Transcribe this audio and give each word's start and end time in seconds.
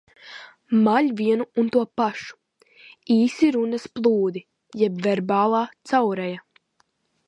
Maļ 0.85 1.09
vienu 1.19 1.45
un 1.63 1.69
to 1.75 1.83
pašu- 2.01 2.39
īsti 3.19 3.53
runas 3.59 3.89
plūdi 4.01 4.47
jeb 4.85 5.01
verbālā 5.09 5.67
caureja. 5.93 6.47